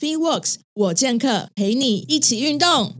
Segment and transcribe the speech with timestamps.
[0.00, 2.94] FitWorks，我健客陪你一起运动。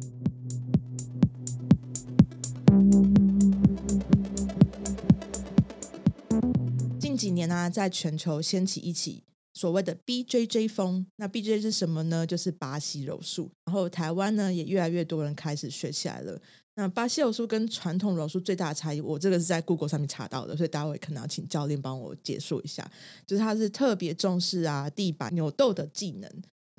[6.98, 9.22] 近几年呢、啊，在全球掀起一起
[9.54, 11.06] 所谓的 BJJ 风。
[11.14, 12.26] 那 BJ 是什么呢？
[12.26, 13.48] 就是巴西柔术。
[13.66, 16.36] 然后台湾呢，也越来越多人开始学起来了。
[16.74, 22.90] 那巴西柔术跟传统柔术最大的差异，我这个是在 Google 上面查到的，所以大家会可能要请教练帮我解说一下。
[23.24, 26.28] 就是它是特别重视啊地板扭斗的技能，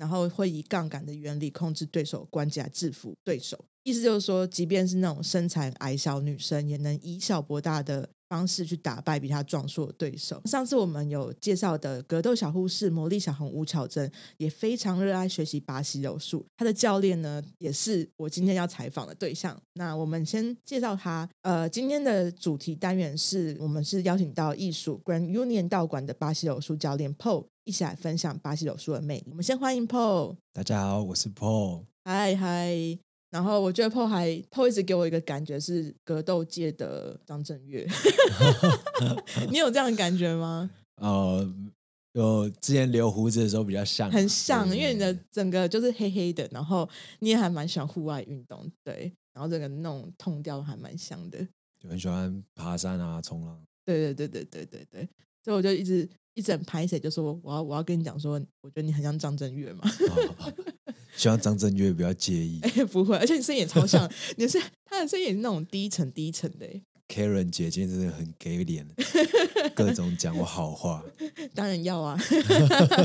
[0.00, 3.62] 然后会以杠杆的原理控制对手关节制服对手。
[3.82, 10.40] 意思就是说，即便是那种身材矮小女生，也能以小博大的方式去打败比他壮硕的对手。
[10.46, 16.46] 上次我们有介绍的格斗小护士魔力小红吴巧珍，也非常热爱学习巴西柔术。
[16.56, 19.60] 他的教练呢，也是我今天要采访的对象。
[19.74, 21.28] 那我们先介绍他。
[21.42, 29.26] 呃，今天的主题单元是我们是邀请到艺术 Grand Union 道馆的巴西柔术教练 Paul 一起来分享巴西柔术的魅力。
[29.30, 30.36] 我们先欢迎 Paul。
[30.52, 31.86] 大家好，我是 Paul。
[32.04, 33.09] 嗨嗨。
[33.30, 37.86] 然后我觉得 Paul 还 Paul 一直给我一个感觉是格斗界的张震岳，
[39.50, 40.68] 你有这样的感觉吗？
[40.96, 41.48] 呃，
[42.12, 46.88] 有之前留胡子的时候比较像，很像，因为你的整个就是黑黑的，然后
[47.20, 51.38] 你也还蛮喜欢户外运动，对，然后这个那种痛调还蛮像的，
[51.78, 55.08] 就很喜欢爬山啊、冲浪，对对对对对对对，
[55.44, 59.82] 所以我就一直一直很拍谢，就说我要我要跟你讲说，我觉得你很像张震岳嘛。
[59.86, 60.52] 哦
[61.16, 62.60] 希望张震岳不要介意。
[62.64, 66.66] 哎，不会，而且你声音也超像，你是他的声音也是那种低沉低沉的。
[67.08, 68.86] Karen 姐今天真的很给脸，
[69.74, 71.02] 各种讲我好话。
[71.56, 72.16] 当然要啊。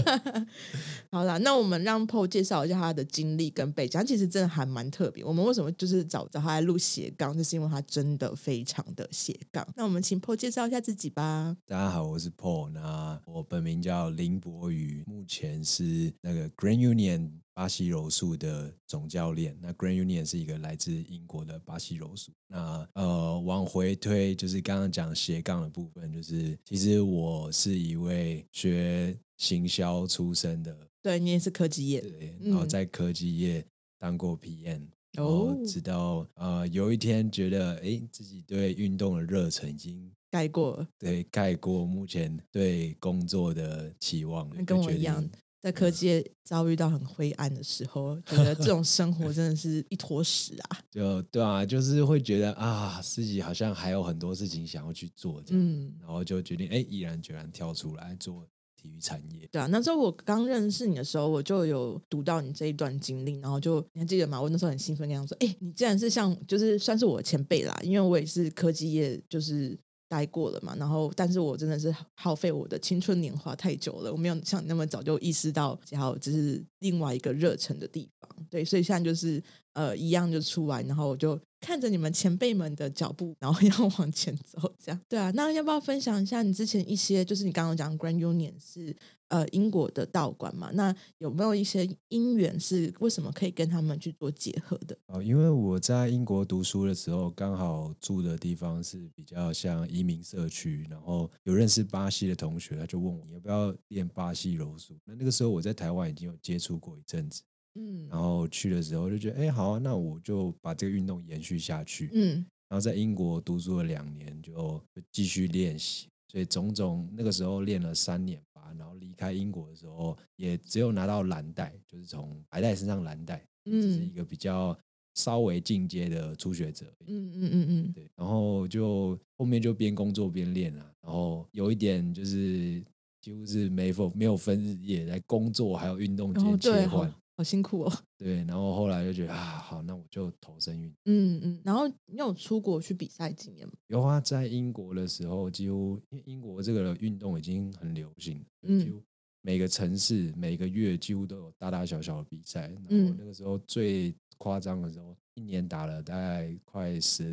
[1.10, 3.98] 好啦，那我们让 Paul 介绍一下他的经历跟背景。
[4.00, 5.24] 他其实真的还蛮特别。
[5.24, 9.68] 我们为什么就是找找他来录斜杠，就是因为他真的非常的斜杠。
[9.76, 11.58] 那我们请 Paul 介绍一下自己吧。
[11.66, 12.70] 大家好，我是 Paul。
[12.70, 17.32] 那我本名叫林博宇，目前是那个 Grand Union。
[17.56, 22.34] 巴西柔术的总教练，那 Grand Union 是一个来自英国的巴西柔术。
[22.48, 33.66] 那呃，往回推，就是刚刚讲斜杠的部分，就是其实我是一位学行销出身的，对，你也是科技业，对，然后在科技业
[33.98, 45.26] 当过 PM，嗯，然后直到呃有一天觉得，哎，自己对运动的热忱已经盖过了，对，盖过目前对工作的期望，跟我一样。
[45.66, 50.78] 在科技遭遇到很灰暗的时候，觉得这种生活真的是一坨屎啊！
[50.94, 58.48] 就对啊，就是会觉得啊，自己好像还有很多事情想要去做，嗯，然后就决定哎，毅然决然跳出来做
[58.80, 59.50] 体育产业。
[59.52, 64.40] 对啊，那时候我刚认识你的时候，我就有读到你这一段经历，然后就你还记得吗？
[64.40, 69.76] 我那时候很兴奋，跟他说：“哎，你既然是像，就是算是我的前辈啦，因为我也是科技业，就是。”
[70.16, 79.44] 待过了嘛，然后，但是我真的是耗费我的青春年华太久了，我没有像你那么早就意识到，然后这是另外一个热忱的地方，对，所以现在就是
[79.74, 88.96] 呃一样就出来，然后我就看着你们前辈们的脚步，然后要往前走，这样，对啊，那要不要分享一下你之前一些，就是你刚刚讲 Grand Union 是。
[89.30, 94.96] 呃，英国的道馆嘛，那有没有一些因缘是为什么可以跟他们去做结合的？
[95.08, 104.96] 哦，因为我在英国读书的时候，刚好住的地方是比较像移民社区，然后有认识巴西的同学，他就问我要不要练巴西柔术。
[105.04, 107.42] 那那个时候我在台湾已经有接触过一阵子，
[107.76, 114.82] 嗯，然后去的时候就觉得，哎，好啊，那我就把这个运动延续下去，嗯，然后在英国读书了两年，就
[115.12, 116.08] 继续练习。
[116.28, 124.78] 所以种种那个时候练了三年吧，然后离开英国的时候，也只有拿到蓝带，就是从白带身上蓝带，嗯，这是一个比较
[125.14, 132.84] 稍微进阶的初学者，嗯嗯嗯嗯，对，然后就后面就边工作边练啊，然后有一点就是
[133.22, 137.14] 几乎是没分没有分日夜，在工作还有运动间切换。
[137.38, 137.94] 好辛苦哦。
[138.18, 140.96] 对，然后后来就觉得啊，好，那我就投身运动。
[141.06, 141.62] 嗯嗯。
[141.64, 143.74] 然后你有出国去比赛经验吗？
[143.88, 149.02] 有啊，在英国的时候，几乎因为英国这个运动已经很流行，嗯，几乎
[149.42, 152.62] 每个城市每个月几乎都有大大小小的比赛。
[152.90, 157.26] 然后那个时候最夸张的时候，一年打了大概快十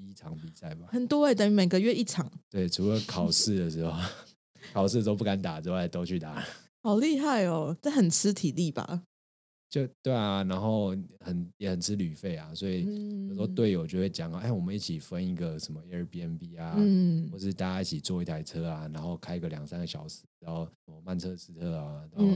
[0.00, 0.86] 一场比赛吧。
[0.90, 2.30] 很多哎，等于每个月一场。
[2.48, 3.92] 对，除了考试的时候，
[4.72, 6.42] 考试的时候不敢打之外，都去打。
[6.82, 7.76] 好厉害哦！
[7.80, 9.04] 这很吃体力吧？
[9.72, 12.84] 就对啊，然后很也很吃旅费啊，所以
[13.26, 20.68] 有时候队友就会讲啊，哎，我们一起分一个什么 Airbnb 啊，嗯，或是大家一起坐一台车啊，然后开个两三个小时，然后
[21.02, 22.34] 曼彻斯特啊，然后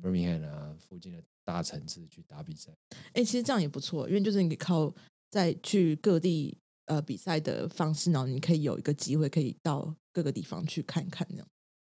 [0.00, 2.72] Birmingham 啊附近的大城市去打比赛。
[3.12, 4.90] 哎，其实这样也不错，因为就是你靠
[5.30, 11.46] 在去各地呃比赛的方式，然后你可以有一个机会可以到各个地方去看看，这样。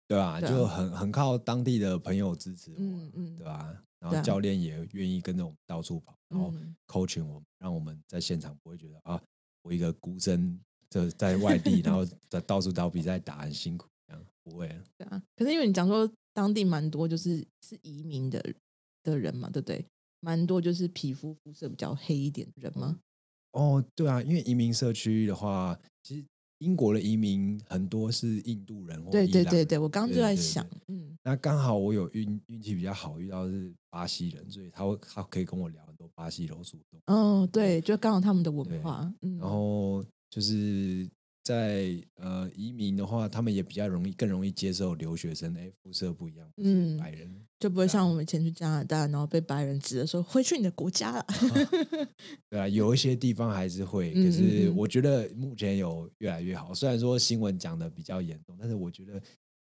[0.08, 3.84] 对啊，就很很靠当地的朋友支持我，嗯嗯，对吧？
[4.00, 6.54] 然后教练也愿意跟着我们到处跑，然后
[6.88, 9.22] coaching 我们，让我们在现场不会觉得啊，
[9.62, 10.60] 我一个孤身
[10.90, 14.68] 就在外地，然后 在到处找比赛打很辛苦这样，不会。
[14.98, 18.44] 对啊，可是因为你讲说当地蛮多就是是移民的
[19.04, 19.86] 的人嘛，对不对？
[20.22, 23.00] 蛮多就是皮肤肤色比较黑一点的人吗？
[23.52, 26.26] 哦，对啊，因为移民社区的话，其实。
[26.60, 36.78] 英国的移民很多是印度人或，对对对对，我刚刚就在想，嗯，那刚好我有运运气比较好，遇到是巴西人，所以他会他可以跟我聊很多巴西柔术。
[37.08, 41.10] 哦，对，就刚好他们的文化，嗯，然后就是。
[41.44, 45.56] 在呃移民的话，他们也比较容易，更容易接受留学生。
[45.58, 51.26] 哎，肤色不一样，嗯，白人就不会像我们以前去加拿大，然后被白人指着说回去你的国家了。
[52.50, 56.74] 对啊，有一些地方还是会，可是我觉得目前有越来越好。
[56.74, 59.22] 虽然说新闻讲的比较严重，但是我觉得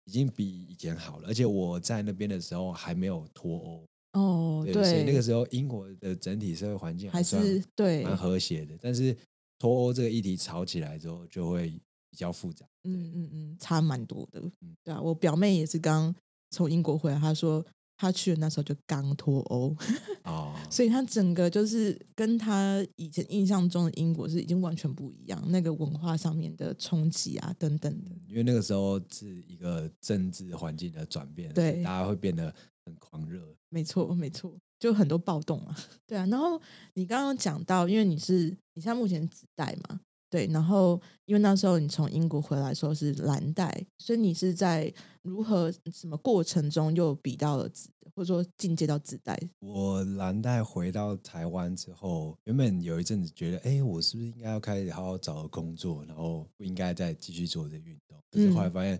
[0.05, 1.27] 已经比以前好了。
[1.27, 3.85] 而且我在那边的时候还没有脱欧
[4.19, 9.15] 哦，对，所以那个时候英国的整体社会环境还是对蛮和谐的，但是。
[9.63, 11.69] 脱欧这个议题吵起来之后，就会
[12.10, 12.65] 比较复杂。
[12.83, 14.42] 嗯嗯嗯，差蛮多的。
[14.60, 16.13] 嗯，对啊，我表妹也是刚
[16.50, 17.65] 从英国回来，她说
[17.95, 19.74] 她去的那时候就刚脱欧，
[20.25, 28.12] 哦，所以她整个就是跟她以前印象中的英国是已经完全不一样，那个文化上面的冲击啊等等的。
[28.27, 33.56] 因为那个时候是一个政治环境的转变，对，大家会变得很狂热。
[33.69, 34.54] 没错，没错。
[34.83, 35.74] 就很多暴动啊，
[36.06, 36.62] 对啊，然后
[36.95, 49.39] 你刚刚讲到，因为你是你现在目前紫带嘛，对，然后因为那时候你从英国回来的时候是蓝带，所以你是在如何什么过程中又比到了紫，或者说进阶到紫带？
[49.59, 58.19] 我蓝带回到台湾之后，原本有一阵子觉得，哎，我是不是应该要开始好好找个工作，然后不应该再继续做这运动？
[58.29, 58.97] 可是后来发现，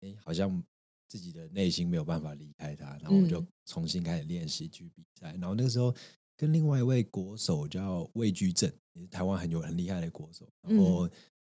[0.00, 0.64] 哎、嗯，好像。
[1.08, 5.32] 自己的内心没有办法离开他，然后我就重新开始练习去比赛。
[5.32, 5.94] 嗯、然后那个时候
[6.36, 11.08] 跟另外一位国手叫魏居正，也是台湾很有很厉害的国手，然后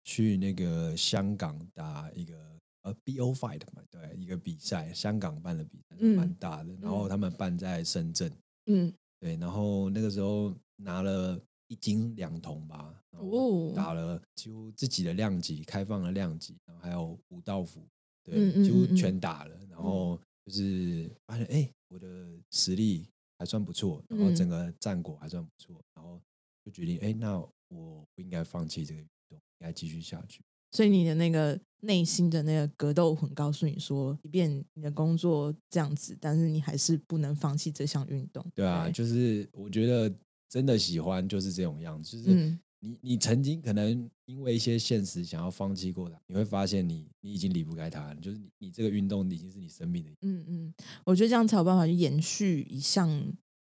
[0.04, 6.74] 去那个香港打一个呃 BO Fight 嘛，对，一个比赛，香港办的比赛蛮大的。
[6.82, 8.32] 然后他们办在深圳，
[8.66, 9.36] 嗯，对。
[9.36, 17.88] 然后那个时候拿了一金两铜吧，然后打了几乎自己的量级，开放的量级，然后还有武道服。
[18.24, 22.08] 对，几乎全打了，然后就是发现，哎，我的
[22.52, 23.08] 实力
[23.38, 26.22] 还算不错，然后整个战果还算不错，然后
[26.64, 27.40] 就决定，哎，那
[27.70, 30.44] 我不应该放弃这个运动，应该继续下去。
[30.72, 38.46] 所以你的那个内心的那个格斗魂告诉你说，即便你的工作这样子，但是你还是不能放弃这项运动。
[38.56, 40.14] 对啊，就是我觉得
[40.48, 42.58] 真的喜欢就是这种样子，就是。
[42.84, 50.12] 你你曾经可能因为一些现实想要放弃过的，你会发现你你已经离不开它，就是你你这个运动已经是你生命的。
[50.22, 50.74] 嗯嗯，
[51.06, 53.08] 我觉得这样才有办法去延续一项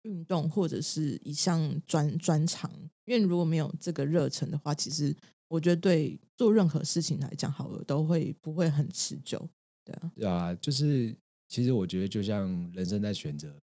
[0.02, 2.70] 运动或者是一项专专长，
[3.04, 5.14] 因为如果没有这个热忱的话，其实
[5.48, 9.46] 我觉得对做任何事情来讲，好了都会不会很持久。
[9.84, 11.14] 对啊，对啊，就是
[11.48, 13.54] 其实我觉得就像人生在选择。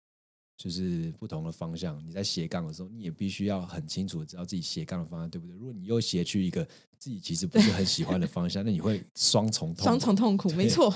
[0.59, 5.57] 就是不同的方向，你在斜杠的时候，你也必须要很清楚的知道自己斜杠的方向对不对？
[5.57, 6.65] 如果你又斜去一个
[6.99, 10.51] 自己其实不是很喜欢的方向，那你会双重痛双重痛苦。
[10.55, 10.93] 没错，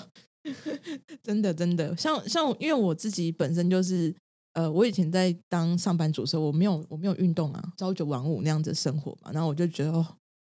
[1.22, 4.12] 真的真的，像像因为我自己本身就是
[4.54, 10.04] 呃，我以前在当上班族的时候，我没有我没有运动啊，朝九晚五那样子生活嘛，然后我就觉得哦，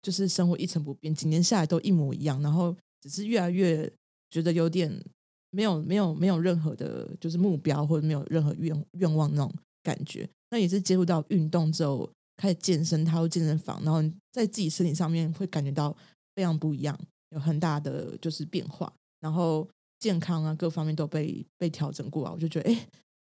[0.02, 3.90] 就是生活一成不变，几年下来都一模一样，然后只是越来越
[4.28, 5.02] 觉得有点。
[5.50, 9.52] 没有没有没有任何的，就是目标或者没有任何愿愿望那种
[9.82, 10.28] 感觉。
[10.50, 14.02] 那也是接触到运动之后，开始健身，踏入健身房，然后
[14.32, 15.96] 在自己身体上面会感觉到
[16.34, 16.98] 非常不一样，
[17.30, 22.32] 有很大的就是变化，然后健康啊各方面都被被调整过啊。
[22.34, 22.88] 我就觉得，哎，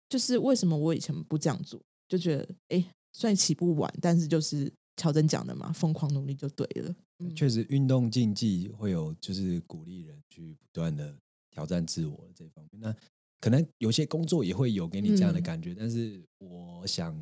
[0.09, 1.79] 就是为什么我以前不这样做？
[2.07, 6.95] 就觉得，哎，虽然起步晚，但是就是乔真讲的嘛，疯狂努力就对了。
[7.19, 11.15] 嗯、确实，运动竞技会有就是鼓励人去不断的。
[11.55, 12.93] 挑战自我这方面，那
[13.39, 17.17] 可能有些工作也会有给你这样的感觉，嗯、但是我想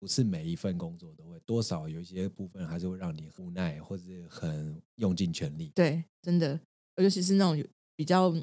[0.00, 5.70] 不是每一份工作都会，多少有一些部分还是会让你无奈或者很用尽全力。
[5.74, 6.58] 对，真的，
[6.96, 7.62] 尤其是那种
[7.94, 8.34] 比较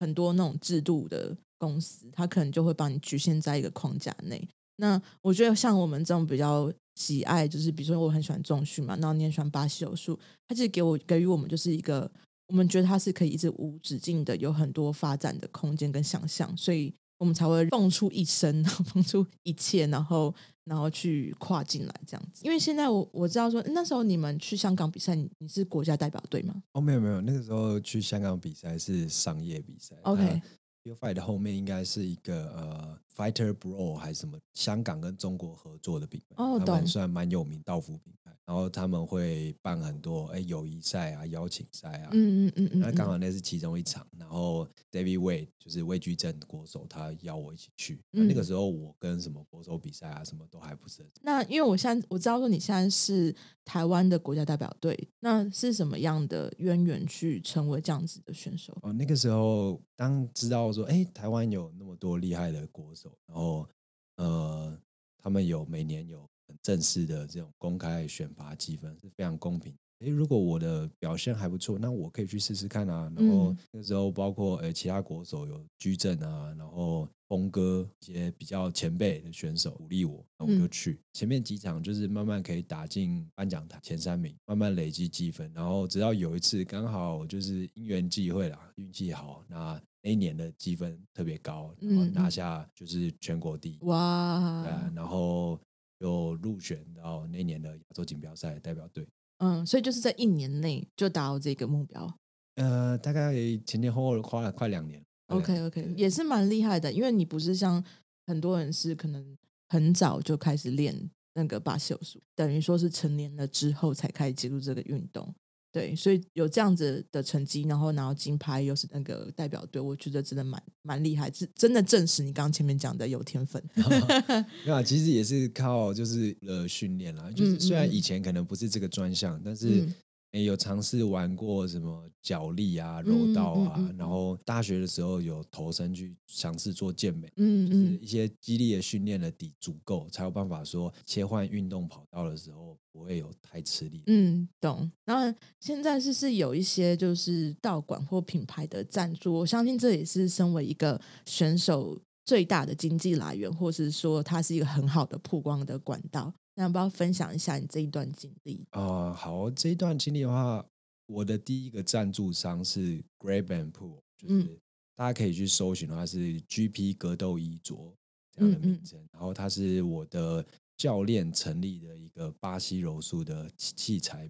[0.00, 4.48] 很多那种制度的公司，他可能就会把你局限在一个框架内。
[4.78, 12.10] 那我觉得像我们这种比较喜爱，就是比如说我很喜欢重训嘛，然后你也喜欢巴西柔术，它其实给我给予我们就是一个。
[12.48, 18.62] 我们觉得它是可以一直无止境的，有很多发展的空间跟想象，所以我们才会蹦出一生，
[18.92, 22.42] 蹦出一切，然后然后去跨进来这样子。
[22.44, 26.62] 因为现在我我知道说，那时候你们去香港比赛，你你是国家代表队吗？
[26.72, 29.96] 哦，没有没有，那个时候去香港比赛是商业比赛。
[30.02, 38.32] OK，Pure Fight 的后面应该是一个呃 Fighter Bro 还是什么香港跟中国合作的品牌，哦，他们算蛮有名道服品牌。
[38.46, 44.06] 然后他们会办很多哎友谊赛啊、邀请赛啊，嗯嗯嗯嗯，那刚好那是其中一场。
[44.16, 48.00] 然后 David Wade 就是魏居正国手，他邀我一起去。
[48.12, 51.10] 嗯、那个时候我跟什么国手比赛啊，什么都还不是很。
[51.20, 58.74] 那因为我现在我知道说你现在是台湾的国家代表队，那是什么样的渊源去成为这样子的选手？
[58.80, 63.68] 哦，那个时候当知道说哎台湾有那么多厉害的国手，然后
[64.16, 64.80] 呃
[65.18, 66.27] 他们有每年有。
[66.58, 69.74] 很正式的这种公开选拔积分是非常公平。
[70.00, 73.12] 诶，如果我的表现还不错，那我可以去试试看啊。
[73.16, 81.00] 然后那时候包括诶其他国手有居正啊，然后峰哥一些比较前辈的选手鼓励我，那我就去。
[81.14, 93.78] 前面几场就是慢慢可以打进颁奖台前三名，慢慢累积积分，然后直到有一次刚好就是因缘际会啦，运气好，那那一年的积分特别高，然后拿下就是全国第一。
[93.80, 94.62] 哇！
[94.62, 95.58] 对啊，然后。
[95.98, 99.06] 有入选到那年的亚洲锦标赛代表队，
[99.38, 102.18] 嗯，所以就是在一年内就达到这个目标。
[102.56, 105.04] 呃，大概前前后后花了快两年。
[105.28, 107.84] OK OK，也是蛮厉害的，因为你不是像
[108.26, 109.36] 很多人是可能
[109.68, 115.34] 很早就开始练那个巴西柔术，等于说是成年了之后才开始接触这个运动。
[115.70, 123.62] 对，所以有这样子的成绩，然后拿到金牌，又是那个代表队，我觉得真的蛮蛮厉害，是真的证实你刚刚前面讲的有天分。
[124.66, 129.88] 那、啊、其实也是靠就是呃训练啦，就是虽然以前可能不是这个专项，嗯、但是。
[130.32, 144.02] 嗯欸、有尝试玩过什么脚力啊、柔道啊，嗯嗯嗯、然后大学的时候有投身去尝试做健美，嗯，嗯就是一些激励的训练的底足够，才有办法说切换运动跑道的时候不会有太吃力。
[144.06, 144.90] 嗯，懂。
[145.06, 156.34] 那现在是是有一些就是道馆或品牌的赞助，我相信这也是身为一个选手最大的经济来源，或是说它是一个很好的曝光的管道。
[156.58, 158.66] 那要不要分享一下你这一段经历？
[158.70, 160.66] 啊、呃，好，这一段经历的话，
[161.06, 164.60] 我的第一个赞助商是 Grab and Pull，就是
[164.96, 167.94] 大家可以去搜寻的话是 GP 格斗衣着
[168.32, 168.98] 这样的名称。
[168.98, 170.44] 嗯嗯，然后他是我的
[170.76, 174.28] 教练成立的一个巴西柔术的器材，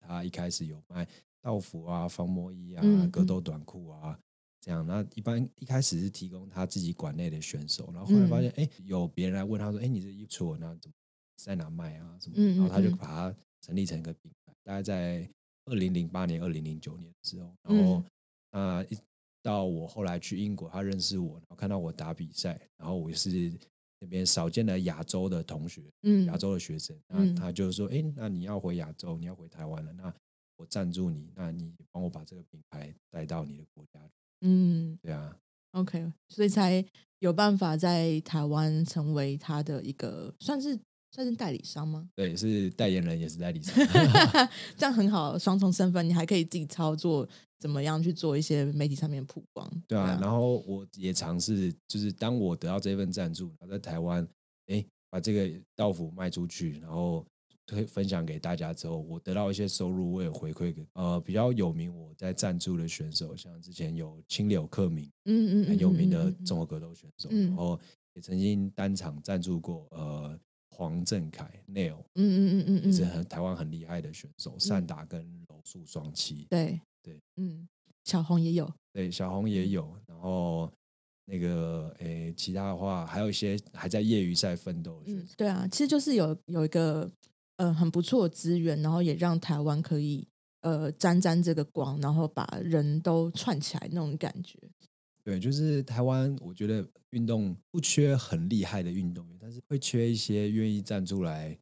[0.00, 1.08] 他一开始有卖
[1.40, 4.20] 道服啊、防磨衣啊、格斗短裤啊
[4.60, 4.86] 这样。
[4.86, 10.94] 那一般一开始是提供他自己馆内的选手，然后后来发现，哎、嗯，有别人来问他说，哎，你这衣服那怎么？
[11.44, 12.18] 在哪卖啊？
[12.20, 12.36] 什么？
[12.56, 14.52] 然后他就把它成立成一个品牌。
[14.62, 15.28] 大概在
[15.64, 18.04] 二零零八年、二零零九年的时候，然后
[18.50, 18.96] 啊，一
[19.42, 23.52] 到我后来去英国，他认识我，然后看到我打比赛，然后我也是
[24.00, 30.14] 那边少见的亚洲的同学，嗯，亚洲的学生，那他就说：“哎，那你要回亚洲，你要回台湾了，那
[30.56, 34.00] 我赞助你，那你帮我把这个品牌带到你的国家。”
[34.42, 35.36] 嗯，对啊
[35.72, 36.84] ，OK，所以才
[37.20, 40.78] 有办法在台湾成为他的一个算是。
[41.12, 42.08] 算是代理商吗？
[42.14, 43.74] 对，是代言人，也是代理商，
[44.78, 49.68] 这样很好，双重身份，你还可以自己操作，怎么样去做一些媒体上面的曝光？
[49.88, 54.26] 对啊，然后我也尝试，就是当我得到这份赞助，然后在台湾，
[54.68, 57.26] 哎，把这个道服卖出去，然后
[57.66, 67.78] 推分享给大家之后，我得到一些收入，我也回馈给呃比较有名我在赞助的选手，像之前有青柳克明，嗯嗯，很有名的综合格斗选手，然后
[68.14, 70.38] 也曾经单场赞助过呃。
[70.80, 76.46] 黄振凯，Neil，嗯嗯嗯嗯，是很台湾很厉害的选手，散打跟柔术双栖。
[76.48, 77.68] 对对，嗯，
[78.02, 79.94] 小红也有，对，小红也有。
[80.06, 80.72] 然后
[81.26, 85.34] 那个，诶，其他的话还有一些还在业余赛奋斗的选手。
[85.36, 87.12] 对啊，其实就是有有一个
[87.56, 90.26] 呃很不错的资源，然后也让台湾可以
[90.62, 94.58] 呃沾沾这个光，然后把人都串起来那种感觉。
[95.22, 101.56] 对，就是台湾，我觉得运动不缺很厉害的运动员，但是会缺一些愿意站出来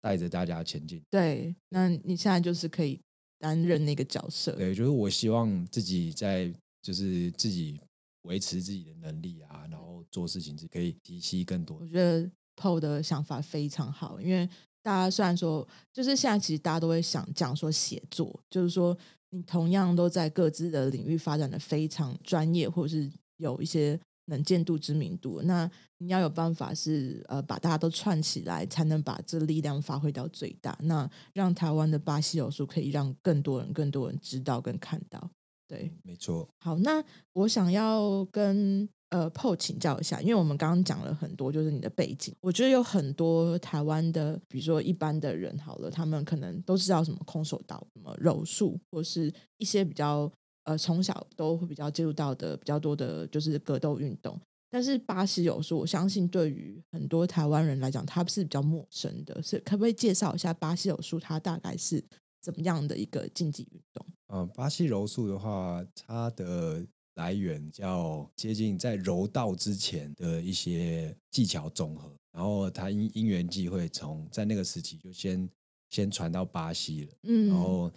[0.00, 1.02] 带着大家前进。
[1.10, 3.00] 对，那你现在就是可以
[3.38, 4.52] 担任那个角色。
[4.52, 6.52] 对，就是我希望自己在，
[6.82, 7.80] 就是自己
[8.22, 11.78] 维持自己的能力啊，然后做事情是可以提携更多。
[11.80, 14.48] 我觉得 Paul 的想法非常好，因为
[14.82, 18.96] 大家虽然说，就是现在其实大家都会想讲说写作，就是说。
[19.34, 25.42] 你同样都在各自的领域发展的非常专业，或者是有一些能见度、知名度。
[25.42, 30.78] 那你要有办法是呃，把大家都串起来，才能把这力量发挥到最大。
[30.82, 35.28] 那让台湾的巴西柔术可以让更多人、更多人知道跟看到。
[35.66, 36.48] 对，没错。
[36.60, 38.88] 好，那我想要跟。
[39.14, 42.34] 呃，PO，请教一下，因为我们刚刚讲了很多，就是你的背景。
[42.40, 50.28] 我觉得有很多台湾的，比如说一般的人，好了，他们可能都知道什么空手道、什么柔术，或是一些比较
[50.64, 54.36] 呃从小都会比较接触到的比较多的就是格斗运动。
[54.68, 59.40] 但是巴西柔术，我相信对于很多台湾人来讲，它是比较陌生的。
[59.40, 61.20] 是可不可以介绍一下巴西柔术？
[61.20, 62.02] 它大概是
[62.42, 64.04] 怎么样的一个竞技运动？
[64.34, 75.48] 嗯，巴西柔术的话，它的来源叫接近在柔道之前的一些技巧总和，然后他因因缘际会，从在那个时期就先
[75.90, 77.12] 先传到巴西了。
[77.22, 77.92] 嗯，然后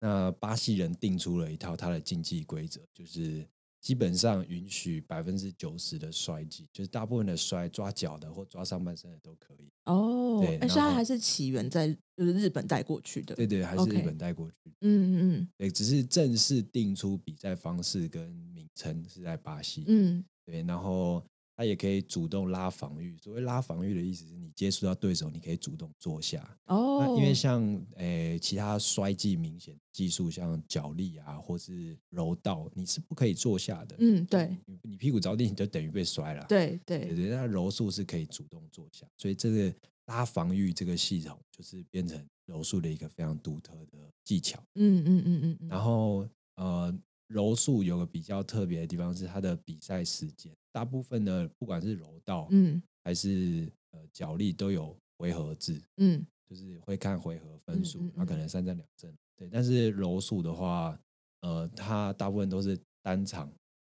[0.00, 3.46] 那巴西人定出了一套他的竞技规则，就是。
[3.80, 9.72] 基本上允许百分之九十的摔技，就是大部分的摔抓脚的或抓上半身的都可以。
[9.86, 13.34] 哦，对，而且它还是起源在就是日本带过去的。
[13.34, 14.54] 对对，还是日本带过去。
[14.82, 19.84] 嗯嗯嗯，对，只是正式定出比赛方式跟名称是在巴西。
[19.86, 21.24] 嗯，对，然后。
[21.56, 23.14] 他也可以主动拉防御。
[23.18, 26.42] 所谓拉防御的意思是你接触到对手，你可以主动坐下。
[26.64, 27.62] 哦，那因为像
[27.96, 33.94] 诶、欸、其他摔技明显技术，像脚力啊，或是柔道，你是不可以坐下的。
[33.98, 36.46] 嗯，对，你，你屁股着地，你就等于被摔了。
[36.48, 39.74] 对对对对，那柔术是可以主动坐下，所以这个
[40.10, 44.60] 拉防御这个系统，就是变成柔术的一个非常独特的技巧。
[44.74, 45.68] 嗯嗯嗯嗯嗯。
[45.68, 46.92] 然后呃。
[47.32, 59.48] 柔术有个比较特别的地方是它的比赛时间，大部分的不管是柔道，嗯，还是呃脚力都有回合制，嗯，就是会看回合分数，它可能三战两胜，对。
[59.48, 60.98] 但是柔术的话，
[61.42, 63.48] 呃，它大部分都是单场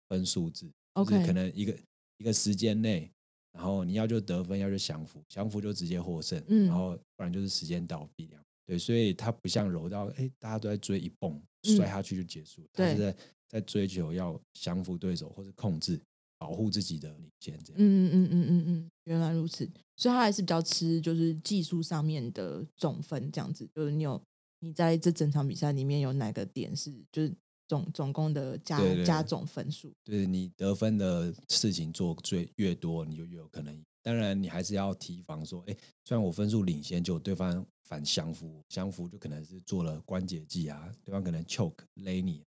[0.09, 1.77] 分数制，OK，可能一个
[2.17, 3.11] 一个时间内，
[3.57, 8.39] 然后你要就得分，要就降服，降服就直接获胜，嗯，然后不然就是时间到比量。
[8.67, 13.17] 对，所以它不像柔道，哎，大家都在追一蹦摔下去就结束，它、嗯、是在
[13.49, 15.99] 在追求要降服对手或者控制、
[16.37, 17.81] 保护自己的领先这样。
[17.81, 24.21] 嗯嗯嗯嗯嗯，原来如此，所以它还是比较吃就是技术上面的总分这样子，就是你有
[24.59, 27.33] 你在这整场比赛里面有哪个点是就是
[27.67, 33.83] 总总共的加加总分数，对你得分的事情做最越多，你就越有可能。
[34.01, 42.41] 当然，你还是要提防说，哎，虽然我分数领先，就对方反降服，降服就可能是做了关节技啊，对方可能 choke 勒你，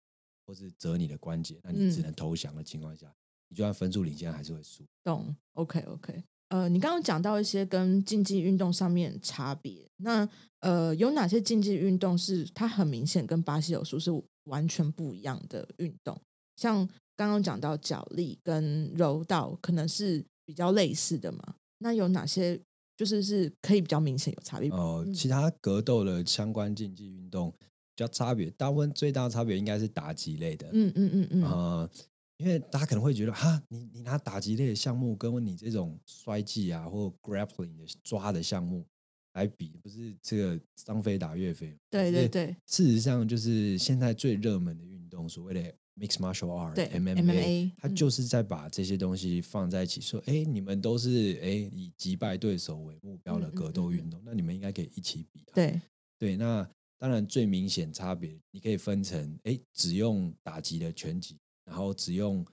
[0.44, 3.16] 或是折你的关节，那你只能投降的情况下，嗯、
[3.48, 4.84] 你就算分数领先，还是会输。
[5.02, 6.22] 懂？OK OK。
[6.48, 10.28] 呃，你刚刚讲到一些跟竞技运动上面差别，那
[10.60, 14.12] 呃，有哪些竞技运动是它很明显跟巴西柔术是
[14.46, 16.20] 完全不一样的运动？
[16.56, 20.24] 像刚刚讲到脚力跟柔道，可能是。
[20.46, 21.56] 比较类似的嘛？
[21.78, 22.56] 那有哪些
[22.96, 24.70] 就是是可以比较明显有差别？
[24.70, 30.70] 哦、呃，其他格斗的相关竞技运动比较差别，大部分最大的差别应该是打击类的。
[30.72, 31.42] 嗯嗯嗯嗯。
[31.42, 31.90] 呃，
[32.36, 38.86] 因为大家可能会觉得，哈，你你拿打击类的项目跟你这种摔技啊或 grappling 的抓的项目
[39.36, 41.78] 来比，不是这个张飞打岳飞？
[41.88, 42.56] 对对对。
[42.66, 45.74] 事实上，就是现在最热门的运动，所谓的。
[45.98, 55.52] Mixed martial art，对 MMA，, MMA 他就是在把这些东西放在一起，说，哎、嗯，你们都是哎以击败对手为目标的格斗运动，嗯嗯嗯、那你们应该可以一起比、啊。
[55.54, 55.80] 对
[56.18, 56.68] 对，那
[56.98, 62.44] 当然最明显差别，你可以分成，哎，只用打击的拳击，然后只用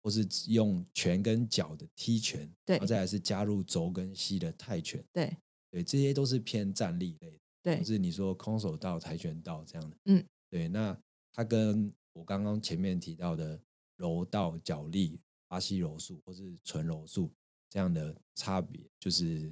[0.00, 5.36] 或是只用拳跟脚的踢拳，对，然后再来是加入肘跟膝的泰拳，对
[5.72, 10.96] 对，这些都是偏站立类的，对，就是你说空手道、跆拳道这样的，嗯，对，那
[11.32, 13.58] 它跟我刚刚前面提到的
[13.96, 17.32] 柔道、脚力、巴西柔术或是纯柔术
[17.70, 19.50] 这样的差别，就是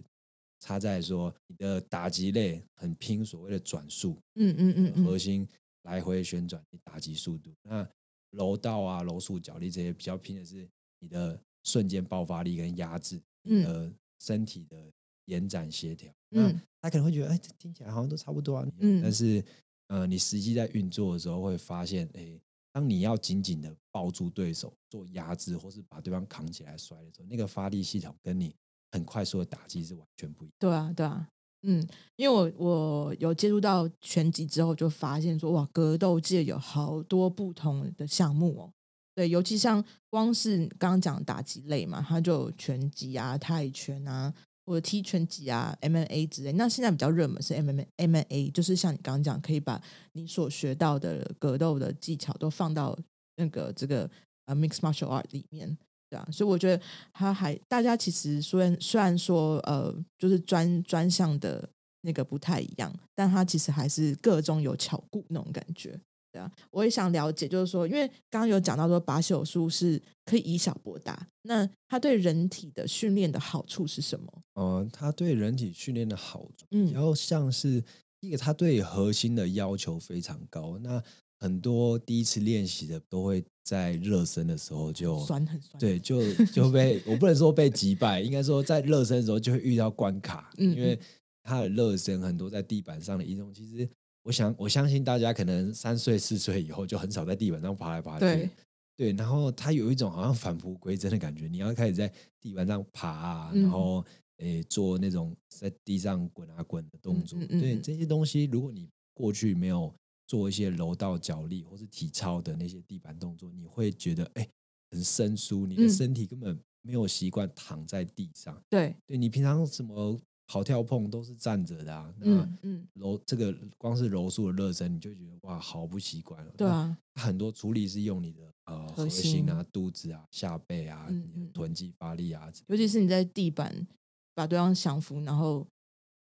[0.60, 5.48] 差在说你的打击类很拼所谓的转速，嗯嗯嗯，核心
[5.84, 7.50] 来回旋转，你打击速度。
[7.62, 7.88] 那
[8.32, 14.92] 柔道啊、柔术、脚力这些比较拼的是你的瞬间爆发力跟压制，你的身体的
[15.30, 16.12] 延展协调。
[16.28, 19.42] 那他可能会觉得，哎，这听起来好像都差不多啊，嗯，但是
[19.88, 22.38] 呃，你实际在运作的时候会发现，哎。
[22.72, 28.54] 当你要紧紧的抱住对手做压制，或是把对方扛起来摔的时候，那个发力系统跟你
[28.92, 30.54] 很快速的打击是完全不一样。
[30.60, 31.28] 对啊，对啊，
[31.62, 38.72] 嗯，因为我我有接触到拳击之后，就发现说哇，格斗界有好多不同的项目哦。
[39.16, 44.32] 对，尤其像光是刚刚讲打击类嘛，它就有拳击啊、泰拳啊。
[44.66, 49.80] 或者踢拳击啊，MMA 之类，那现在比较热门是 MMA，MMA 就是像你刚刚讲，可以把
[50.12, 52.96] 你所学到的格斗的技巧都放到
[53.36, 54.08] 那个这个
[54.46, 55.76] 呃 mixed martial art 里面，
[56.08, 61.68] 对啊，所以我觉得他还大家其实虽然虽然说呃就是专专项的
[62.02, 65.98] 那个不太一样，但他其实还是各中有巧顾那种感觉。
[66.32, 74.42] 对啊，我也想了解，就是说，因为刚刚有讲到说，巴西柔术是可以以小博大，那它对人体的训练的好处是什么？
[74.54, 77.82] 呃，它对人体训练的好处，嗯，然后像是
[78.20, 80.78] 一个，它对核心的要求非常高。
[80.78, 81.02] 那
[81.38, 90.98] 很多第一次练习的都会在热身的时候就酸很酸，对，就就被我不能说被击败，应该说在热身的时候就会遇到关卡，嗯，因为
[91.42, 93.88] 它的热身很多在地板上的移动，其实
[94.30, 98.50] 我想我相信大家可能三岁四岁以后就很少在地板上爬来爬去，对，
[98.96, 104.04] 对，然后他有一种好像返璞归真的感觉，你要开始在地板上爬啊，然后。
[104.42, 107.42] 诶，做那种在地上滚啊滚的动作，嗯。
[107.42, 109.94] 嗯嗯、对这些东西，如果你过去没有
[110.26, 114.48] 做一些柔道、脚力或是体操的那些地板动作，你会觉得诶
[114.92, 118.56] 很生疏，你的身体根本没有习惯躺在地上。
[118.56, 120.18] 嗯、对，对你平常什么
[120.50, 126.52] 跑跳碰都是站着的啊，嗯嗯，柔这个光是柔术的热身，你就觉得哇，好不习惯了。
[126.56, 133.86] 对啊，很多处理是用你的呃核心啊、肚子啊、下背啊、嗯嗯、臀肌发力啊，尤其是你在地板。
[134.32, 135.66] 把对方降服，然后，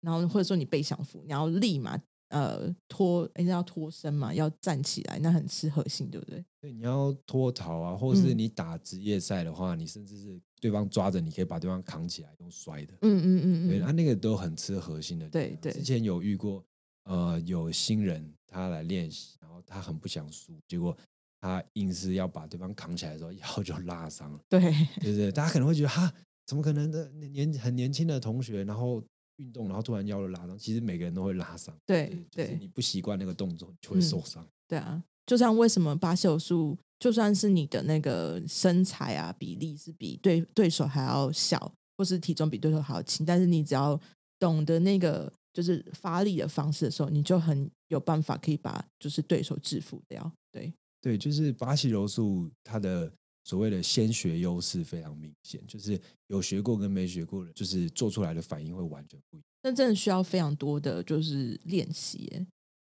[0.01, 1.97] 然后或者说你被降服，你要立马
[2.31, 6.45] 呃脱，人家要脱身嘛，要站起来，那很吃核心，对不对？
[6.61, 12.95] 对，你要脱逃啊，或者是你打职业赛的话，嗯、你甚至是对方抓着，你可以把对方扛起来用摔的。
[13.03, 15.29] 嗯嗯嗯嗯，对，他那个都很吃核心的。
[15.29, 15.73] 对对。
[15.73, 16.65] 之前有遇过
[17.05, 20.97] 呃有新人他来练习，然后他很不想输，结果
[21.41, 24.41] 他硬是要把对方扛起来的时候，腰就拉伤了。
[24.49, 24.61] 对
[25.01, 26.13] 对对，大家可能会觉得哈。
[26.47, 29.01] 怎么可能的年很年轻的同学，然后
[29.41, 30.59] 运动，然后突然腰就拉伤？
[30.59, 31.75] 其实每个人都会拉伤。
[31.87, 34.49] 对对，就是、你不习惯那个动作，就会受伤、嗯。
[34.69, 43.99] 对啊，就像为什么巴西柔术，就算是你的那个身材啊比例是比对对手还要小，或是体重比对手还要轻，但是你只要
[44.39, 50.31] 懂得那个就是发力的方式的时候，你就很有办法可以把就是对手制服掉。
[50.53, 53.11] 对对，就是巴西柔术它的。
[53.45, 59.45] 所谓的先学优势非常明显，就是有学过跟没学过的，就是做出来的反应会完全不一样。
[59.63, 62.31] 那真的需要非常多的就是练习，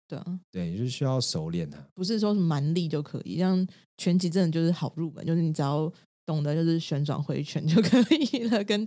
[0.07, 3.37] 对啊，对，就是需要熟练啊，不是说是蛮力就可以。
[3.37, 5.91] 像拳击真的就是好入门，就是你只要
[6.25, 8.85] 懂得就是旋转回拳就 可以了，跟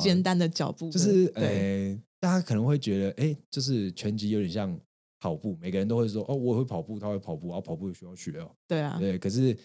[0.00, 4.78] 简单的脚步，哦，就是呃，大家可能会觉得，哎，就是拳击有点像。
[5.20, 8.50] 跑步，每个人都会说哦，我会跑步，他会跑步，然后跑步也需要学哦。
[8.68, 9.18] 对啊，对。
[9.18, 9.56] 可是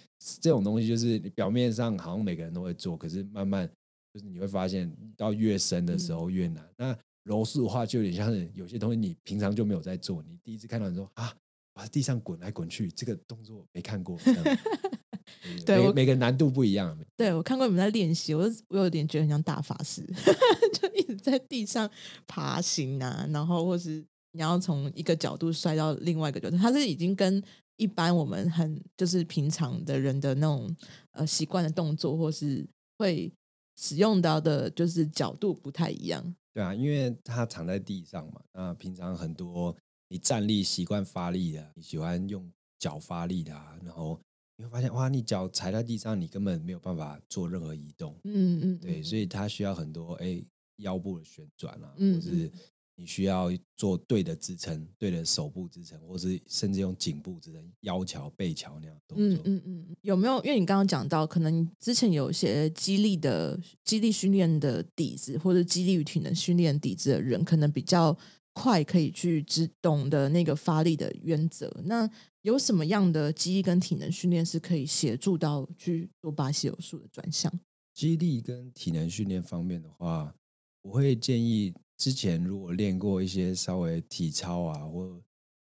[0.42, 3.70] 这种东西就是你表面上好像每个人都会做，可是慢慢
[4.12, 6.64] 就是你会发现到越深的时候越难。
[6.78, 11.32] 嗯、那柔术的话就有点像是有些东西你平常就没有在做，你第一次看到你说啊，
[11.76, 14.18] 往地上滚来滚去，这个动作没看过。
[15.66, 16.98] 对，每每个难度不一样。
[17.16, 20.02] 对，我看过你们在练习，我我有点觉得很像大法师，
[20.74, 21.90] 就一直在地上
[22.26, 24.04] 爬行啊，然后或是。
[24.34, 27.42] 你要从一个角度摔到另外一个角度，它是已经跟
[27.78, 30.76] 一般我们很就是平常的人的那种
[31.12, 32.68] 呃习惯的动作，或是
[32.98, 33.32] 会
[33.80, 36.36] 使用到的，就是角度不太一样。
[36.54, 39.76] 对啊，因为它躺在地上嘛，那平常很多
[40.10, 44.20] 你站立习惯发力的，你喜欢用脚发力的啊，然后
[44.58, 48.16] 你会发现哇，你脚踩在地上，你根本没有办法做任何移动。
[48.24, 50.44] 嗯，嗯嗯，对，所以它需要很多哎
[50.78, 52.52] 腰部的旋转啊，嗯嗯或是。
[52.96, 59.28] 你需要做对的支撑，对的手部支撑，或是甚至用颈部支撑、腰桥、背桥那样动作。
[59.28, 60.36] 嗯嗯嗯，有没有？
[60.44, 68.16] 因为你刚刚讲到，可能之前有一些肌力的、肌力训练的底子，或者肌力与体能训练底子的人，可能比较
[68.54, 71.76] 快可以去知懂得那个发力的原则。
[71.86, 72.08] 那
[72.44, 77.52] 有什么样的肌力跟体能训练是可以协助到去做巴西柔术的转向？
[77.92, 80.36] 肌力跟体能训练方面的话，
[80.84, 81.74] 我会建议。
[82.04, 85.22] 之前如果练过一些稍微体操啊，或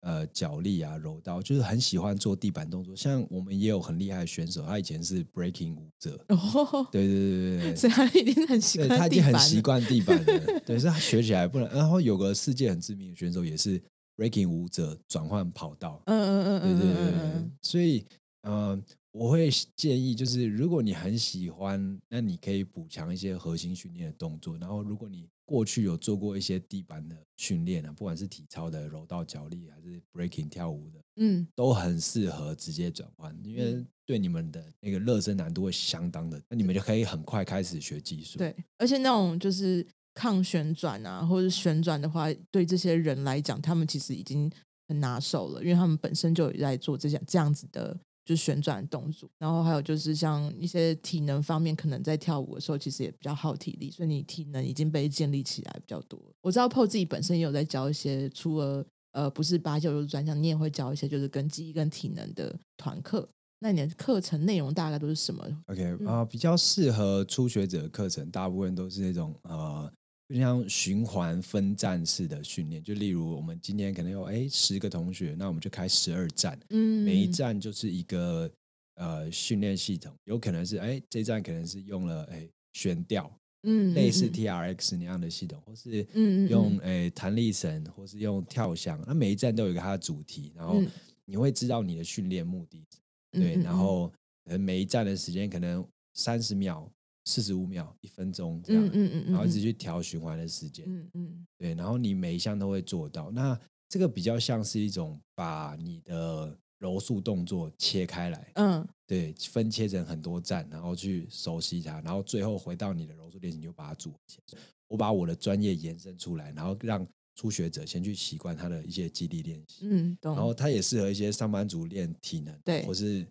[0.02, 2.94] 呃脚力啊、柔道，就是很喜欢做地板动作。
[2.94, 6.22] 像我们也有很厉害的选手，他以前是 breaking 舞者。
[6.28, 10.60] 哦，对对对对，所以他已经很习惯，他已经很习惯地板了。
[10.68, 11.70] 对，所以他学起来不能。
[11.70, 13.82] 然后有个世界很知名的选手，也是
[14.18, 16.04] breaking 舞者转换跑道。
[16.08, 17.50] 嗯嗯嗯嗯，对对对对。
[17.62, 18.06] 所以，
[18.42, 18.84] 嗯、呃。
[19.12, 24.58] 我会建议，就是如果你很喜欢，那你可以补强一些核心训练的动作。
[24.58, 38.38] 然后，如果你过去有做过一些地板的训练啊，不管是体操的、柔道、脚力，还是 breaking 跳舞的，嗯，都很适合直接转换，因为对你们的那个热身难度会相当的，那你们就可以很快开始学技术。
[38.38, 44.52] 对，而且那种就是抗旋转啊，或者旋转的话，对这些人来讲，他们其实已经
[44.90, 47.98] 很拿手了，因为他们本身就有在做这些这样子的。
[48.28, 56.20] 就旋转动作，然后还有就是像一些体能方面，可能在跳舞的时候其实也比较耗体力，所以你体能已经被建立起来比较多。
[56.42, 63.26] 我知道 PO 自己本身也有在教一些，除了呃不是巴西柔术专项，你也会教一些就是跟记忆跟体能的团课。
[63.60, 69.90] 那你的课程内容大概都是什么？OK 啊、呃，比较适合初学者的课程，大部分都是那种呃
[70.28, 72.84] 就像循环分站式的训练。
[72.84, 78.52] 就例如我们今天可能有哎十个同学，那我们就开十二站，嗯，每一站就是一个
[78.96, 83.32] 呃训练系统，有可能是哎这一站可能是用了哎悬吊。
[83.64, 86.06] 嗯，类似 T R X 那样的系统，或是
[86.48, 90.82] 用哎弹力绳，或是用跳箱，那每一站都有一个它的主题，然后
[91.26, 92.86] 你会知道你的训练目的，
[93.32, 94.14] 对，然后
[94.60, 96.90] 每一站的时间可能三十秒、
[97.28, 98.90] 四十五秒、一分钟这样，
[99.28, 103.60] 然后一直去调循环的时间，嗯嗯，对，然后你每一项都会做到，那
[103.90, 106.58] 这个比较像是一种把你的。
[106.80, 114.60] 柔术动作切开来，嗯，对，分切成很多站，然后去熟悉它，然后最后回到你的柔术练习，你就把它组起来。
[114.88, 120.36] 我把我的专业延伸出来，然后让初学者先去习惯他的一些基地练习，嗯，懂。
[120.36, 123.26] 然后它也适合一些上班族练体能，对，或是。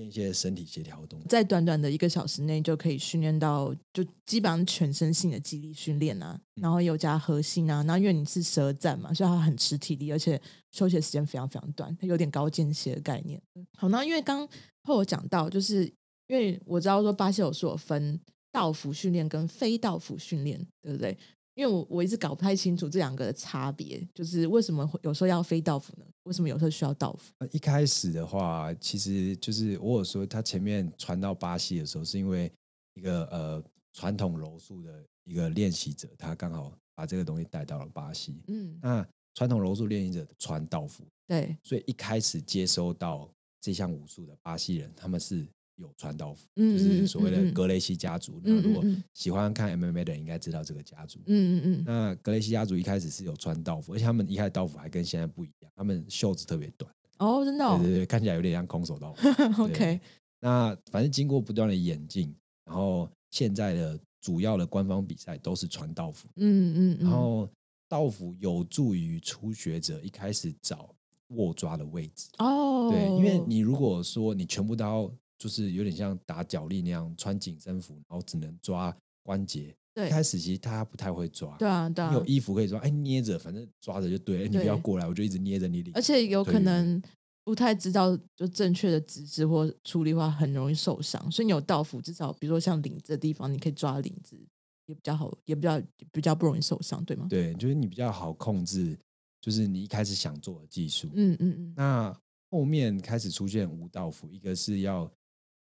[0.00, 10.40] 练一些身体协调动作，在短短的一个小时内就可以训练到，就基本上全身性的肌力训练啊，然后有加核心啊，然后因为你是舌战嘛，所以它很吃体力，而且
[10.72, 13.40] 休息的时间非常非常短，它有点高间歇的概念。
[13.76, 14.48] 好，那因为刚
[14.82, 15.84] 后我讲到，就是
[16.28, 18.18] 因为我知道说巴西柔术有分
[18.50, 21.16] 道服训练跟非道服训练，对不对？
[21.60, 26.06] 因为我我一直搞不太清楚这两个的差别，就是为什么会有时候要非道服呢？
[26.22, 27.34] 为什么有时候需要道服？
[27.52, 32.50] 一开始的话，其实就是我有说他前面传到巴西的时候，是因为
[32.94, 38.40] 一个呃传统柔术的一个练习者，他刚好把这个东西带到了巴西。
[38.46, 45.46] 嗯，那传统柔术练习者传道服，对，所以一开始接收到这项武术的巴西人，他们是。
[45.80, 48.40] 有川道服，就是所谓的格雷西家族。
[48.44, 51.18] 那如果喜欢看 MMA 的人，应该知道这个家族。
[51.26, 51.84] 嗯嗯嗯。
[51.86, 56.92] 那格雷西家族一开始是有穿道服，而且他们一开始道服还跟现在不一样，他们袖子特别短。
[57.18, 57.78] 哦，真的。
[57.78, 59.14] 对对对，看起来有点像空手道。
[59.58, 60.00] OK。
[60.40, 66.28] 那反正经过不断的演进，然后现在的主要的官方比赛都是穿道服。
[66.36, 66.98] 嗯嗯。
[67.00, 67.48] 然后
[67.88, 70.94] 道服有助于初学者一开始找
[71.28, 72.28] 握抓的位置。
[72.38, 72.90] 哦。
[72.90, 75.10] 对，因为你如果说你全部都要。
[75.40, 79.74] 就是有点像打脚力那样穿紧身服，然后只能抓关节。
[79.94, 81.56] 对，一开始其实他不太会抓。
[81.56, 82.12] 对啊，对啊。
[82.12, 84.48] 有衣服可以抓，哎，捏着，反正抓着就对了。
[84.48, 85.94] 你不要过来，我就一直捏着你领。
[85.94, 87.02] 而且有可能
[87.42, 91.32] 不太知道就正确的姿势或处理的话，很容易受伤。
[91.32, 94.36] 所以你有道服，至少比如说像领子的地方，你可以抓领子，
[94.84, 97.26] 也比较好，也比较比较不容易受伤，对吗？
[97.30, 98.96] 对，就是你比较好控制，
[99.40, 101.08] 就是你一开始想做的技术。
[101.14, 101.74] 嗯嗯嗯。
[101.74, 105.10] 那后面开始出现无道服，一个是要。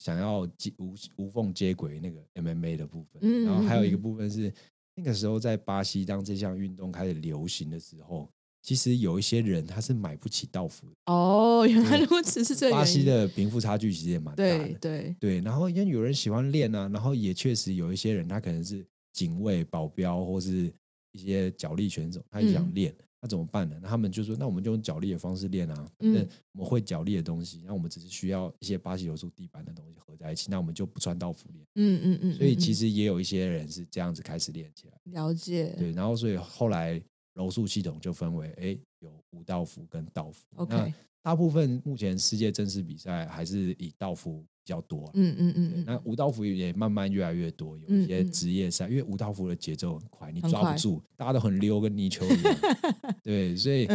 [0.01, 4.53] 想要接无无缝接轨那个 MMA 的部分，嗯，然后还有一个部分是
[4.97, 8.29] 那个时候在巴西，当这项运动开始流行的时候，
[8.63, 10.95] 其实有一些人他是买不起道服的。
[11.13, 12.79] 哦，原来如此，是这样。
[12.79, 15.41] 巴西的贫富差距其实也蛮大的，对对对。
[15.43, 20.73] 然后因为有人喜欢练啊，然后也确实有一些人他可能是警卫、保镖或是
[21.13, 22.95] 一些角力选手，他也想练。
[23.21, 23.79] 嗯那怎么办呢？
[23.83, 25.93] 那他们就说：“那我们就用脚力的方式练啊。
[25.99, 30.51] 那、嗯、我们会脚力的东西，那我们只是需要一些巴西柔术地板的东西合在一起。
[30.51, 31.67] 那我们就不穿道服练。
[31.75, 32.33] 嗯嗯嗯。
[32.33, 34.99] 所以其实也有一些人是这样子开始练起来。
[35.13, 35.75] 了解。
[35.79, 36.99] 对，然后所以后来
[37.35, 40.47] 柔术系统就分为：哎，有无道服跟道服。
[40.57, 40.95] OK。
[41.23, 44.43] 大部分目前世界正式比赛还是以道服。
[44.71, 52.57] 比较多，嗯嗯嗯，那舞蹈服也慢慢越来越多，有一些职业赛，因为舞蹈服的节奏很快，你抓不住，大家都很溜，跟泥鳅一样，
[53.25, 53.89] 对，所以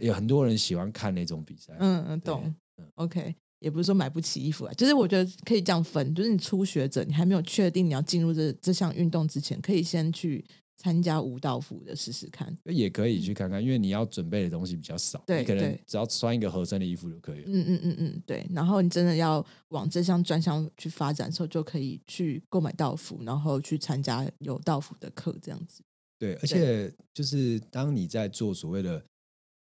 [0.00, 2.52] 有很多人喜欢看那种比赛，嗯嗯，懂
[2.96, 10.44] ，OK，也不是说买不起衣服啊，就是我觉得可以这样分，就是你初学者，你还没有确定你要进入这这项运动之前，可以先去。
[10.76, 17.44] 参加舞蹈服的试试看，也可以去看看，因为你要准备的东西比较少，对，你可能只要穿一个合身的衣服就可以了。
[17.46, 18.46] 嗯嗯嗯嗯，对。
[18.50, 25.82] 然后你真的要往这项专项去发展的时候，就可以去购买道服，然后去参加有道服的课，这样子。
[26.18, 29.02] 对，而且就是当你在做所谓的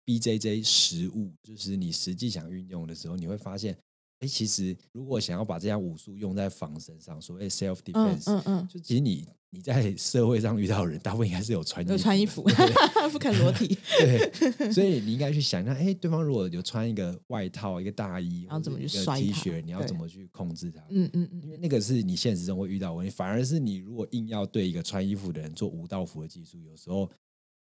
[0.05, 3.77] BJJ 实物，就是你实际想运用的时候，你会发现。
[4.19, 12.41] 哎，其实如果想要把这项武术用在防身上，所谓 self defense，嗯嗯，嗯，就其实你你在社会上遇到的人，大部分应该是有穿衣服有穿衣服，
[13.13, 13.77] 不肯裸体。
[14.01, 20.81] 对，所以你应该去想一下，哎，对方如果有穿一个外套、一个大衣，然后怎么去摔 T 恤，你要怎么去控制他？
[20.89, 27.07] 嗯嗯嗯，因为那个是你现实中会遇到的问题，反而是你如果硬要对一个穿衣服的人做无道服的技术，有时候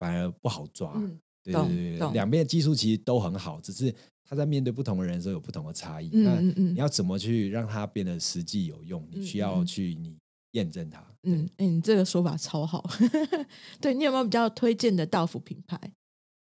[0.00, 0.94] 反而不好抓。
[0.96, 3.94] 嗯、对对对对，两边的技术其实都很好，只是。
[4.28, 9.06] 他在面对不同的人的时候有不同的差异，那你要怎么去让他变得实际有用？
[9.08, 10.16] 你需要去你
[10.52, 11.04] 验证它。
[11.24, 12.88] 嗯，哎，你这个说法超好。
[13.80, 15.78] 对，你有没有比较推荐的道服品牌？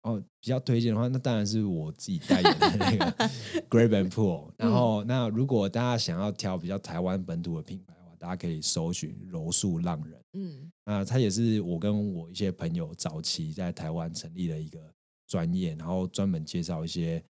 [0.03, 3.29] 哦，比较推荐的话，那当然是我自己代言的那个
[3.69, 4.49] Grab and Pull。
[4.57, 10.21] 然后，那如果大家想要挑比较台湾本土的品牌的话，大家可以搜寻柔术浪人。
[10.33, 14.79] 嗯，那他也是我跟我一些朋友早期在台湾成立了一个
[15.27, 17.21] 专业，然后专门介绍一些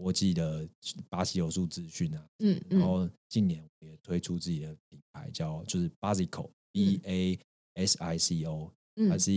[0.00, 0.66] 国际的
[1.08, 2.24] 巴西柔术资讯啊。
[2.38, 7.38] 嗯，嗯，然后近年也推出自己的品牌，叫就是 Basico，B A
[7.74, 8.72] S I C O，
[9.08, 9.30] 它是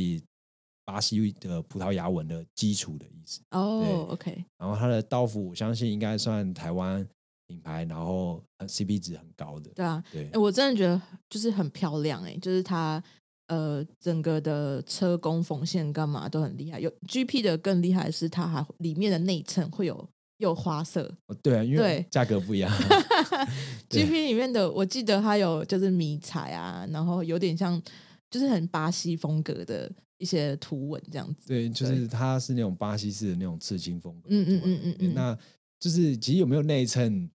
[0.86, 3.42] 巴西的葡萄牙文的基础的意思。
[3.52, 4.46] 哦，OK。
[4.58, 7.06] 然后它的道服，我相信应该算台湾。
[7.46, 11.00] 品牌，然后 CP 值很高的，对啊，对，我真的觉得
[11.30, 13.04] 就是很漂亮哎，就是它
[13.48, 20.10] 呃整个的车工缝线干嘛都很厉害，有 GP 的更厉害的是它还里面的内衬会有
[20.44, 22.72] 有花色，对啊，因为价格不一样。
[23.90, 27.82] GP 里面的我记得它有就是迷彩啊，然后有点像
[28.30, 35.38] 就是很巴西风格的一些图文这样子，对，就是它是那种巴西式的那种刺青风格，嗯嗯嗯嗯嗯，那
[35.80, 37.30] 就是其实有没有内衬。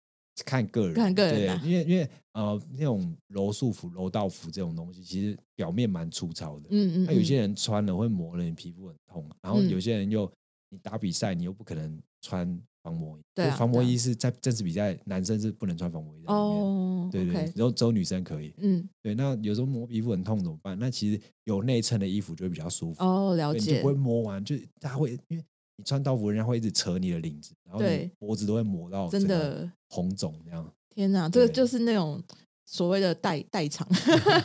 [0.44, 6.68] 看个人，看个人、啊，对，因为因为呃，那种柔术服、柔道服这种东西，其实表面蛮粗糙的。
[6.72, 9.26] 嗯嗯，那有些人穿了会磨了，你皮肤很痛。
[9.42, 10.30] 然后有些人又，
[10.70, 13.22] 你打比赛，你又不可能穿防磨衣。
[13.34, 16.32] 对、啊，防磨衣是在正式比赛，男生是不能穿防磨衣的。
[16.32, 18.54] 哦，对对，对，只有只有女生可以。
[18.60, 19.16] 嗯，对。
[19.16, 20.78] 那有时候磨皮肤很痛怎么办？
[20.80, 23.04] 那其实有内衬的衣服就会比较舒服。
[23.04, 23.78] 哦，了解。
[23.78, 25.44] 就不会磨完，就大家会因为。
[25.78, 30.74] 你穿道服，人家会一直扯你的领子，然后你脖子都会磨到真的红肿这样。
[30.96, 32.24] 天哪，这个就是那种
[32.66, 33.88] 所谓的代代偿，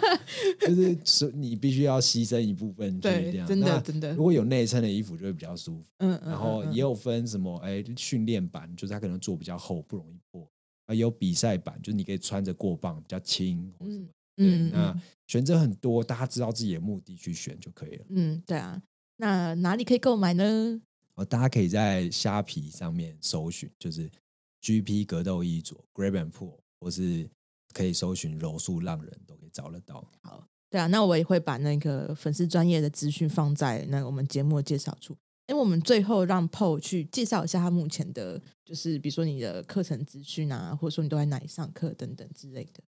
[0.60, 4.14] 就是你必须要牺牲一部分，对，这样真的真的。
[4.14, 5.84] 如果有内衬的衣服，就会比较舒服。
[5.98, 6.28] 嗯嗯。
[6.30, 10.46] 然后也有分什么，哎，训练版就是它可能做比较厚，不容易破。
[10.86, 14.06] 啊，有比赛版，就是你可以穿着过磅，比较轻或什么。
[14.36, 14.70] 嗯。
[14.70, 18.04] 那选择很多，大家知道自己的目的去选就可以了。
[18.10, 18.82] 嗯，对啊。
[19.16, 20.80] 那哪里可以购买呢？
[21.14, 24.10] 哦大家可以在虾皮上面搜寻，就是
[24.62, 27.28] GP 格斗衣着 Grab and Pull，或是
[27.72, 30.04] 可以搜寻柔术浪人，都可以找得到。
[30.22, 35.16] 好，对啊，那我也会把那个粉丝专业的资讯放在那个我们节目的介绍处。
[35.48, 42.82] 因为我们最后让 Paul 去介绍一下他目前的，就是比如说你的课程资讯啊，或者说你都在哪里上课等等之类的。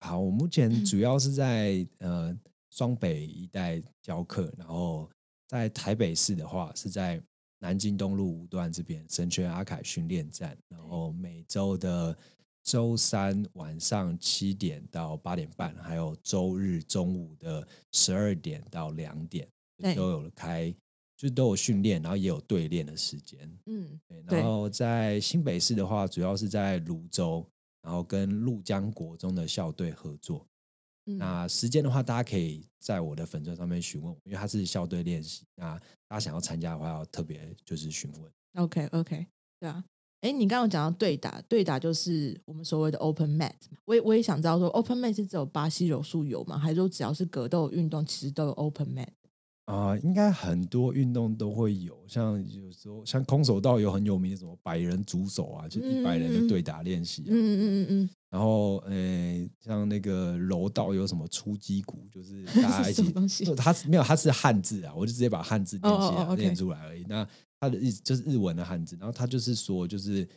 [0.00, 2.36] 好，我目前主要是在呃
[2.70, 5.10] 双北一带教课，然后
[5.48, 7.22] 在台北市的话是在。
[7.60, 12.14] 南京东路五段这边神泉阿凯训练站，然后每周的
[12.64, 19.46] 周三晚上七点到八点半，还有周日中午的十二点到两点，
[19.94, 20.74] 都有开，
[21.14, 23.38] 就都有训练，然后也有对练的时间。
[23.66, 24.38] 嗯，对。
[24.38, 27.46] 然后在新北市的话，主要是在泸州，
[27.82, 30.46] 然后跟鹭江国中的校队合作。
[31.06, 35.44] 嗯、那时间的话，大家可以在我的粉钻上面询问，因为他是校队练习。
[35.54, 38.32] 那大家想要参加的话，要特别就是询问。
[38.54, 39.26] OK OK，
[39.60, 39.84] 对啊。
[40.24, 43.52] 哎，你刚刚讲到对打，对打就是我们所谓的 Open Mat。
[43.84, 46.56] 我也我也想知道说，Open Mat 是只有巴西柔术有吗？
[46.56, 49.08] 还是说只要是格斗运动，其实都有 Open Mat？
[49.66, 57.28] 啊、呃，应该很多运动都会有，像有时候像空手道有很有名的什么百人组手啊，就一百人的对打练习、啊。
[57.28, 58.10] 嗯嗯嗯嗯。
[58.34, 63.12] 然后，诶、欸，像那个柔道有什么出击鼓，就是大家一起。
[63.54, 66.36] 它是没有，它是汉字啊，我就直接把汉字练起来，oh, oh, okay.
[66.36, 67.04] 练出来而已。
[67.08, 67.24] 那
[67.60, 70.28] 它的意思就是日文的汉字，然后它就是说，就是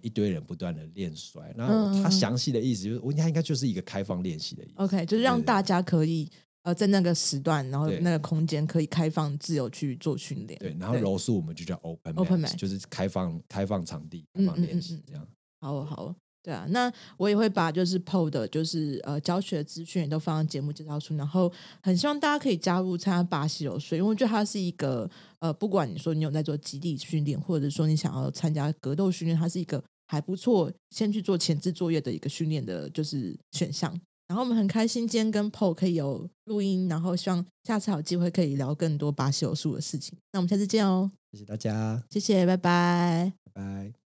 [0.00, 1.52] 一堆人不断的练摔。
[1.54, 4.74] 然后它详细的意思就是，我应该应该就是一个开放练习的意思。
[4.76, 6.30] OK，就是让大家可以。
[6.62, 10.58] 呃，在那个时段，然后那个空间可以开放自由去做训练。
[10.58, 15.24] 对，然后柔术我们就叫 open open mat，就是开放开放场地，开放练习这样。
[15.60, 16.12] 好好，
[16.46, 33.92] 对啊，那我也会把就是 PO 的，就是呃教学资讯也都放在节目介绍处，然后很希望大家可以加入参加巴西柔术，因为我觉得它是一个呃，不管你说你有在做基地训练，或者说你想要参加格斗训练，它是一个还不错，先去做前置作业的一个训练的，就是选项。
[34.28, 40.16] 然后我们很开心今天跟 Paul 可以有录音，然后希望下次有机会可以聊更多巴西柔术的事情。
[40.32, 44.05] 那我们下次见哦，谢谢大家，谢谢，拜拜，拜拜。